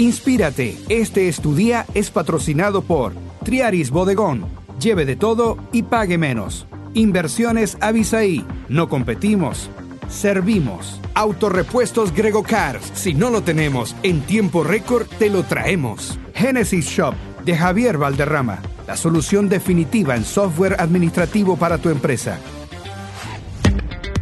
[0.00, 3.12] Inspírate, este es tu día es patrocinado por
[3.44, 4.46] Triaris Bodegón.
[4.80, 6.66] Lleve de todo y pague menos.
[6.94, 8.42] Inversiones Avisaí.
[8.70, 9.68] No competimos,
[10.08, 10.98] servimos.
[11.12, 12.90] Autorepuestos Grego Cars.
[12.94, 16.18] Si no lo tenemos en tiempo récord, te lo traemos.
[16.32, 17.14] Genesis Shop
[17.44, 18.62] de Javier Valderrama.
[18.86, 22.38] La solución definitiva en software administrativo para tu empresa.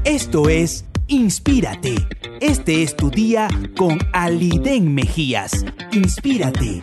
[0.03, 1.95] Esto es Inspírate.
[2.39, 3.49] Este es tu día
[3.79, 5.65] con Aliden Mejías.
[5.91, 6.83] Inspírate.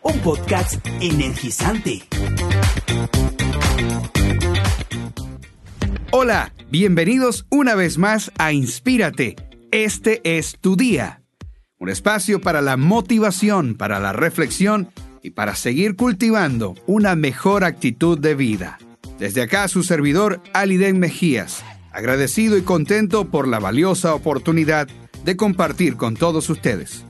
[0.00, 2.00] Un podcast energizante.
[6.10, 9.36] Hola, bienvenidos una vez más a Inspírate.
[9.70, 11.20] Este es tu día.
[11.78, 14.88] Un espacio para la motivación, para la reflexión
[15.22, 18.78] y para seguir cultivando una mejor actitud de vida.
[19.18, 24.88] Desde acá su servidor Aliden Mejías agradecido y contento por la valiosa oportunidad
[25.24, 27.04] de compartir con todos ustedes.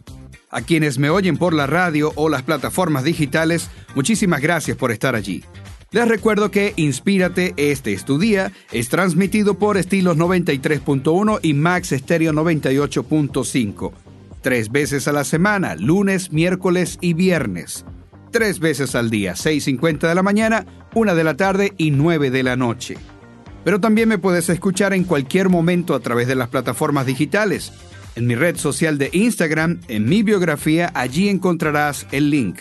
[0.51, 5.15] A quienes me oyen por la radio o las plataformas digitales, muchísimas gracias por estar
[5.15, 5.45] allí.
[5.93, 11.91] Les recuerdo que Inspírate, este es tu día, es transmitido por Estilos 93.1 y Max
[11.97, 13.93] Stereo 98.5.
[14.41, 17.85] Tres veces a la semana, lunes, miércoles y viernes.
[18.31, 22.43] Tres veces al día, 6.50 de la mañana, 1 de la tarde y 9 de
[22.45, 22.97] la noche.
[23.65, 27.73] Pero también me puedes escuchar en cualquier momento a través de las plataformas digitales.
[28.17, 32.61] En mi red social de Instagram, en mi biografía, allí encontrarás el link.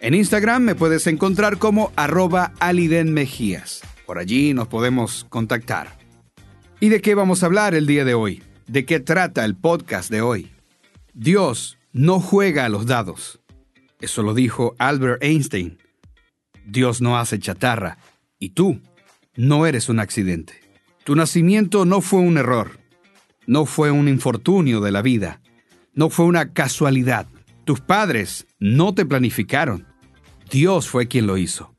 [0.00, 3.82] En Instagram me puedes encontrar como arroba alidenmejías.
[4.06, 5.96] Por allí nos podemos contactar.
[6.80, 8.42] ¿Y de qué vamos a hablar el día de hoy?
[8.66, 10.50] ¿De qué trata el podcast de hoy?
[11.14, 13.40] Dios no juega a los dados.
[14.00, 15.78] Eso lo dijo Albert Einstein.
[16.66, 17.98] Dios no hace chatarra.
[18.38, 18.80] ¿Y tú?
[19.36, 20.60] No eres un accidente.
[21.04, 22.78] Tu nacimiento no fue un error,
[23.46, 25.40] no fue un infortunio de la vida,
[25.92, 27.26] no fue una casualidad.
[27.64, 29.86] Tus padres no te planificaron.
[30.50, 31.74] Dios fue quien lo hizo.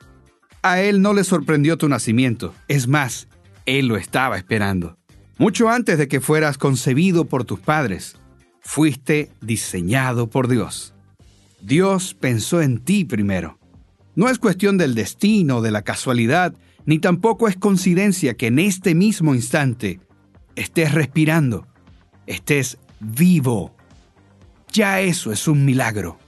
[0.62, 2.54] A Él no le sorprendió tu nacimiento.
[2.68, 3.28] Es más,
[3.66, 4.98] Él lo estaba esperando.
[5.38, 8.16] Mucho antes de que fueras concebido por tus padres,
[8.62, 10.94] fuiste diseñado por Dios.
[11.62, 13.60] Dios pensó en ti primero.
[14.16, 18.94] No es cuestión del destino, de la casualidad, ni tampoco es coincidencia que en este
[18.96, 20.00] mismo instante
[20.56, 21.68] estés respirando,
[22.28, 23.76] estés vivo.
[24.72, 26.20] Ya eso es un milagro.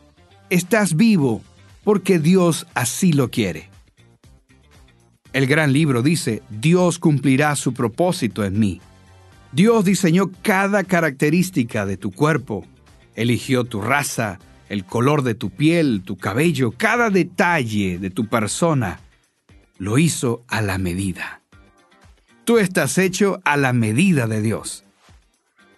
[0.50, 1.41] Estás vivo
[1.84, 3.69] porque Dios así lo quiere.
[5.34, 8.81] El gran libro dice, Dios cumplirá su propósito en mí.
[9.51, 12.66] Dios diseñó cada característica de tu cuerpo,
[13.16, 14.39] eligió tu raza,
[14.69, 19.00] el color de tu piel, tu cabello, cada detalle de tu persona
[19.77, 21.41] lo hizo a la medida.
[22.43, 24.83] Tú estás hecho a la medida de Dios.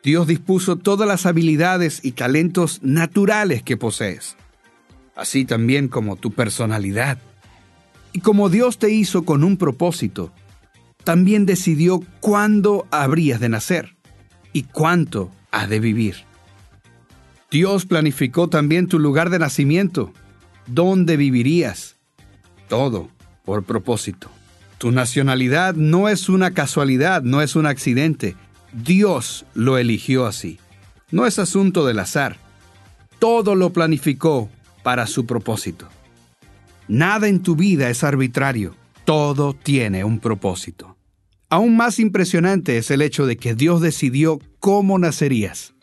[0.03, 4.37] Dios dispuso todas las habilidades y talentos naturales que posees,
[5.15, 7.17] así también como tu personalidad.
[8.13, 10.31] Y como Dios te hizo con un propósito,
[11.03, 13.95] también decidió cuándo habrías de nacer
[14.53, 16.15] y cuánto has de vivir.
[17.51, 20.13] Dios planificó también tu lugar de nacimiento,
[20.67, 21.97] dónde vivirías,
[22.67, 23.09] todo
[23.49, 24.29] por propósito.
[24.77, 28.35] Tu nacionalidad no es una casualidad, no es un accidente.
[28.73, 30.59] Dios lo eligió así.
[31.09, 32.37] No es asunto del azar.
[33.17, 34.51] Todo lo planificó
[34.83, 35.89] para su propósito.
[36.87, 38.75] Nada en tu vida es arbitrario.
[39.03, 40.95] Todo tiene un propósito.
[41.49, 45.73] Aún más impresionante es el hecho de que Dios decidió cómo nacerías.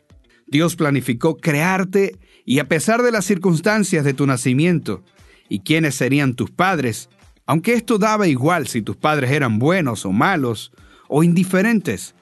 [0.47, 5.03] Dios planificó crearte y a pesar de las circunstancias de tu nacimiento
[5.49, 7.09] y quiénes serían tus padres,
[7.47, 10.73] aunque esto daba igual si tus padres eran buenos o malos
[11.09, 12.15] o indiferentes,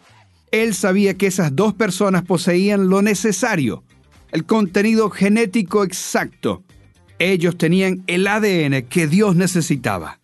[0.51, 3.83] él sabía que esas dos personas poseían lo necesario,
[4.31, 6.63] el contenido genético exacto.
[7.19, 10.21] Ellos tenían el ADN que Dios necesitaba.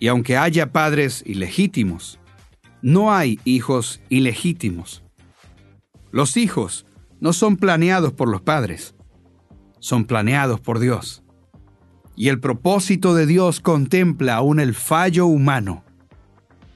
[0.00, 2.18] Y aunque haya padres ilegítimos,
[2.80, 5.02] no hay hijos ilegítimos.
[6.10, 6.86] Los hijos
[7.20, 8.94] no son planeados por los padres,
[9.78, 11.21] son planeados por Dios.
[12.14, 15.84] Y el propósito de Dios contempla aún el fallo humano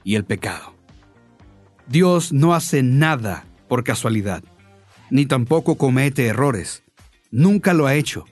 [0.03, 0.73] y el pecado.
[1.87, 4.43] Dios no hace nada por casualidad,
[5.09, 6.83] ni tampoco comete errores.
[7.31, 8.25] Nunca lo ha hecho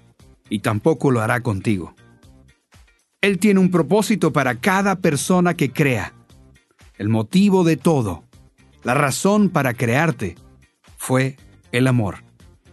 [0.50, 1.96] y tampoco lo hará contigo.
[3.22, 6.14] Él tiene un propósito para cada persona que crea.
[6.98, 8.24] El motivo de todo,
[8.84, 10.36] la razón para crearte,
[10.98, 11.38] fue
[11.72, 12.24] el amor.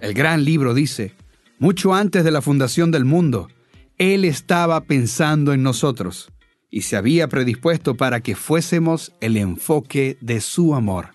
[0.00, 1.14] El gran libro dice,
[1.58, 3.49] mucho antes de la fundación del mundo,
[3.98, 6.32] él estaba pensando en nosotros
[6.70, 11.10] y se había predispuesto para que fuésemos el enfoque de su amor.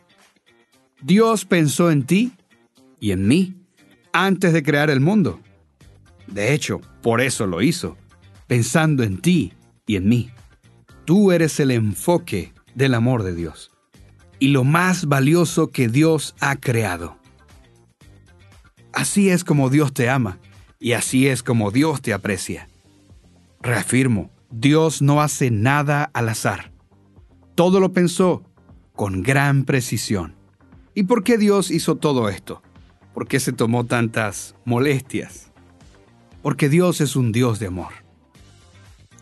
[1.01, 2.31] Dios pensó en ti
[2.99, 3.55] y en mí
[4.13, 5.39] antes de crear el mundo.
[6.27, 7.97] De hecho, por eso lo hizo,
[8.47, 9.53] pensando en ti
[9.85, 10.29] y en mí.
[11.05, 13.71] Tú eres el enfoque del amor de Dios
[14.39, 17.17] y lo más valioso que Dios ha creado.
[18.93, 20.39] Así es como Dios te ama
[20.79, 22.69] y así es como Dios te aprecia.
[23.61, 26.71] Reafirmo, Dios no hace nada al azar.
[27.55, 28.43] Todo lo pensó
[28.93, 30.35] con gran precisión.
[30.93, 32.61] ¿Y por qué Dios hizo todo esto?
[33.13, 35.51] ¿Por qué se tomó tantas molestias?
[36.41, 37.93] Porque Dios es un Dios de amor.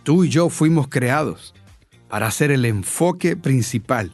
[0.04, 1.56] Tú y yo fuimos creados
[2.10, 4.14] para ser el enfoque principal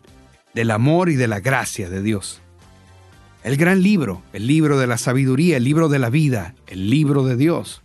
[0.53, 2.41] del amor y de la gracia de Dios.
[3.43, 7.25] El gran libro, el libro de la sabiduría, el libro de la vida, el libro
[7.25, 7.81] de Dios,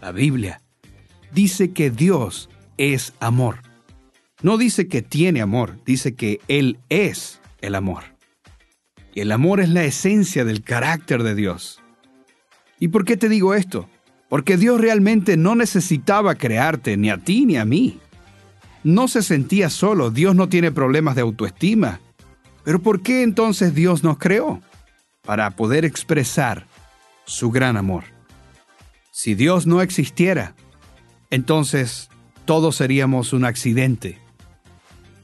[0.00, 0.62] la Biblia,
[1.32, 3.58] dice que Dios es amor.
[4.42, 8.04] No dice que tiene amor, dice que Él es el amor.
[9.14, 11.80] Y el amor es la esencia del carácter de Dios.
[12.78, 13.88] ¿Y por qué te digo esto?
[14.28, 18.00] Porque Dios realmente no necesitaba crearte ni a ti ni a mí
[18.84, 22.00] no se sentía solo, Dios no tiene problemas de autoestima.
[22.64, 24.60] Pero ¿por qué entonces Dios nos creó?
[25.24, 26.66] Para poder expresar
[27.24, 28.04] su gran amor.
[29.10, 30.54] Si Dios no existiera,
[31.30, 32.08] entonces
[32.44, 34.18] todos seríamos un accidente,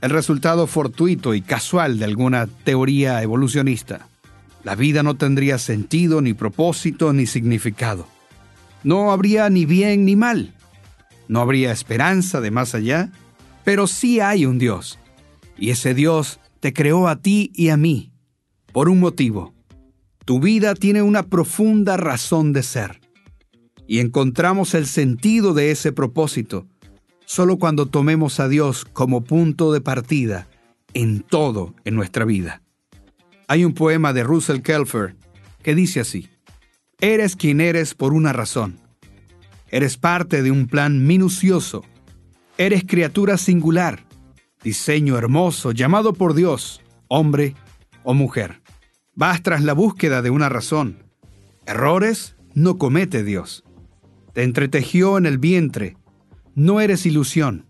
[0.00, 4.06] el resultado fortuito y casual de alguna teoría evolucionista.
[4.62, 8.06] La vida no tendría sentido, ni propósito, ni significado.
[8.85, 10.55] No habría ni bien ni mal.
[11.27, 13.11] No habría esperanza de más allá
[13.69, 14.99] pero sí hay un Dios.
[15.59, 18.15] Y ese Dios te creó a ti y a mí
[18.73, 19.53] por un motivo.
[20.28, 23.00] Tu vida tiene una profunda razón de ser.
[23.86, 26.66] Y encontramos el sentido de ese propósito
[27.25, 30.46] solo cuando tomemos a Dios como punto de partida
[30.92, 32.60] en todo en nuestra vida.
[33.46, 35.16] Hay un poema de Russell Kelfer
[35.62, 36.28] que dice así,
[37.00, 38.78] Eres quien eres por una razón.
[39.70, 41.86] Eres parte de un plan minucioso
[42.58, 44.04] Eres criatura singular,
[44.62, 47.54] diseño hermoso, llamado por Dios, hombre
[48.02, 48.60] o mujer.
[49.19, 51.03] Vas tras la búsqueda de una razón.
[51.67, 53.65] Errores no comete Dios.
[54.32, 55.97] Te entretejió en el vientre.
[56.55, 57.67] No eres ilusión.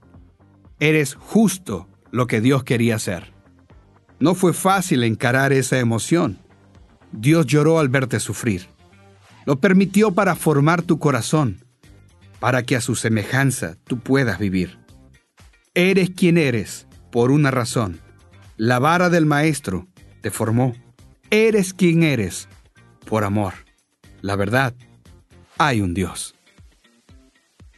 [0.79, 3.33] Eres justo lo que Dios quería hacer.
[4.21, 6.39] No fue fácil encarar esa emoción.
[7.13, 8.67] Dios lloró al verte sufrir.
[9.47, 11.65] Lo permitió para formar tu corazón
[12.41, 14.79] para que a su semejanza tú puedas vivir.
[15.73, 18.03] Eres quien eres por una razón.
[18.59, 19.89] La vara del Maestro
[20.21, 20.75] te formó.
[21.31, 22.49] Eres quien eres
[23.07, 23.53] por amor.
[24.23, 24.75] La verdad,
[25.59, 26.35] hay un Dios.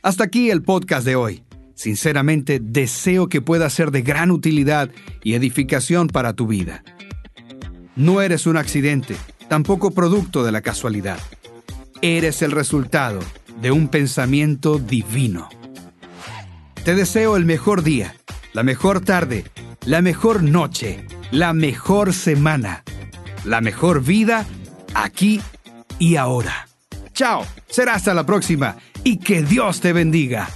[0.03, 1.43] Hasta aquí el podcast de hoy.
[1.75, 4.91] Sinceramente deseo que pueda ser de gran utilidad
[5.25, 6.85] y edificación para tu vida.
[7.97, 9.17] No eres un accidente,
[9.49, 11.19] tampoco producto de la casualidad.
[12.03, 13.19] Eres el resultado
[13.61, 15.49] de un pensamiento divino.
[16.85, 18.15] Te deseo el mejor día,
[18.53, 19.45] la mejor tarde,
[19.85, 22.85] la mejor noche, la mejor semana,
[23.45, 24.47] la mejor vida
[24.95, 25.41] aquí
[25.99, 26.69] y ahora.
[27.13, 30.49] Chao, será hasta la próxima y que Dios te bendiga.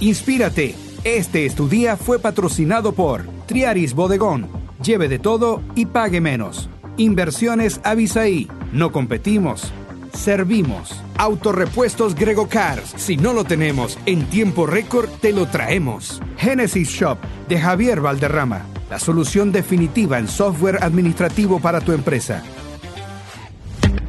[0.00, 0.74] Inspírate.
[1.02, 4.48] Este es tu día fue patrocinado por Triaris Bodegón.
[4.82, 6.68] Lleve de todo y pague menos.
[6.98, 8.48] Inversiones Avisaí.
[8.72, 9.72] No competimos
[10.12, 11.02] servimos.
[11.16, 12.94] Autorepuestos Grego Cars.
[12.96, 16.20] Si no lo tenemos en tiempo récord, te lo traemos.
[16.36, 18.66] Genesis Shop de Javier Valderrama.
[18.90, 22.42] La solución definitiva en software administrativo para tu empresa.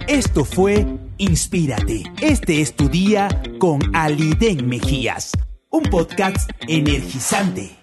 [0.08, 0.88] Esto fue
[1.20, 2.04] Inspírate.
[2.20, 5.34] Este es tu día con Aliden Mejías.
[5.70, 7.81] Un podcast energizante.